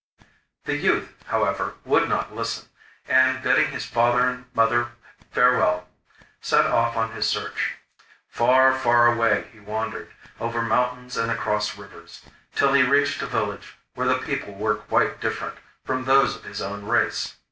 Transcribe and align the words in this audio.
The 0.65 0.77
youth, 0.77 1.13
however, 1.27 1.75
would 1.85 2.09
not 2.09 2.33
listen; 2.35 2.69
and 3.07 3.43
bidding 3.43 3.67
his 3.67 3.85
father 3.85 4.21
and 4.27 4.45
mother 4.55 4.93
farewell, 5.29 5.89
set 6.41 6.65
out 6.65 6.95
on 6.95 7.11
his 7.11 7.27
search. 7.27 7.75
Far, 8.27 8.73
far 8.73 9.05
away 9.13 9.47
he 9.53 9.59
wandered, 9.59 10.09
over 10.39 10.63
mountains 10.63 11.17
and 11.17 11.29
across 11.31 11.77
rivers, 11.77 12.23
till 12.55 12.73
he 12.73 12.81
reached 12.81 13.21
a 13.21 13.27
village 13.27 13.77
where 13.93 14.07
the 14.07 14.15
people 14.17 14.55
were 14.55 14.73
quite 14.77 15.21
different 15.21 15.57
from 15.85 16.05
those 16.05 16.35
of 16.35 16.45
his 16.45 16.63
own 16.63 16.85
race. 16.85 17.35